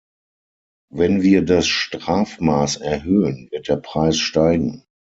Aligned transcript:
Wenn 0.91 1.21
wir 1.21 1.43
das 1.45 1.67
Strafmaß 1.67 2.77
erhöhen, 2.77 3.49
wird 3.51 3.67
der 3.67 3.75
Preis 3.75 4.17
steigen. 4.17 4.83